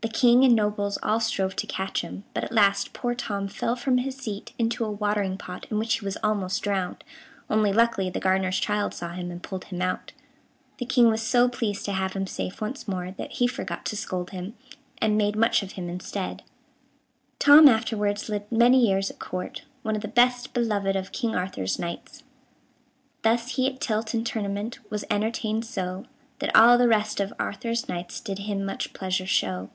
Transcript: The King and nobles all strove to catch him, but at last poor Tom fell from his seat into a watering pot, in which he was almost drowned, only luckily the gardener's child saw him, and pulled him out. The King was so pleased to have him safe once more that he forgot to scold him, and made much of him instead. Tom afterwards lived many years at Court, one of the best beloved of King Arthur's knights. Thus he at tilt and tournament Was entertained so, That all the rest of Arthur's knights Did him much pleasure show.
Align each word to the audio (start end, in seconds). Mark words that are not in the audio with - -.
The 0.00 0.06
King 0.14 0.44
and 0.44 0.54
nobles 0.54 0.96
all 1.02 1.18
strove 1.18 1.56
to 1.56 1.66
catch 1.66 2.02
him, 2.02 2.22
but 2.32 2.44
at 2.44 2.52
last 2.52 2.92
poor 2.92 3.16
Tom 3.16 3.48
fell 3.48 3.74
from 3.74 3.98
his 3.98 4.16
seat 4.16 4.52
into 4.56 4.84
a 4.84 4.90
watering 4.90 5.36
pot, 5.36 5.66
in 5.70 5.76
which 5.78 5.98
he 5.98 6.04
was 6.04 6.16
almost 6.22 6.62
drowned, 6.62 7.02
only 7.50 7.72
luckily 7.72 8.08
the 8.08 8.20
gardener's 8.20 8.60
child 8.60 8.94
saw 8.94 9.10
him, 9.10 9.32
and 9.32 9.42
pulled 9.42 9.64
him 9.66 9.82
out. 9.82 10.12
The 10.78 10.86
King 10.86 11.08
was 11.08 11.20
so 11.20 11.48
pleased 11.48 11.84
to 11.86 11.92
have 11.92 12.12
him 12.12 12.28
safe 12.28 12.60
once 12.60 12.86
more 12.86 13.10
that 13.10 13.32
he 13.32 13.48
forgot 13.48 13.84
to 13.86 13.96
scold 13.96 14.30
him, 14.30 14.54
and 15.02 15.18
made 15.18 15.34
much 15.34 15.64
of 15.64 15.72
him 15.72 15.88
instead. 15.88 16.44
Tom 17.40 17.66
afterwards 17.68 18.28
lived 18.28 18.52
many 18.52 18.86
years 18.86 19.10
at 19.10 19.18
Court, 19.18 19.62
one 19.82 19.96
of 19.96 20.02
the 20.02 20.08
best 20.08 20.54
beloved 20.54 20.94
of 20.94 21.10
King 21.12 21.34
Arthur's 21.34 21.76
knights. 21.76 22.22
Thus 23.22 23.56
he 23.56 23.66
at 23.68 23.80
tilt 23.80 24.14
and 24.14 24.24
tournament 24.24 24.78
Was 24.92 25.04
entertained 25.10 25.64
so, 25.64 26.04
That 26.38 26.54
all 26.54 26.78
the 26.78 26.88
rest 26.88 27.18
of 27.18 27.34
Arthur's 27.40 27.88
knights 27.88 28.20
Did 28.20 28.38
him 28.38 28.64
much 28.64 28.92
pleasure 28.92 29.26
show. 29.26 29.70